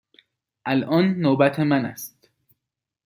[0.67, 2.29] الان نوبت من است.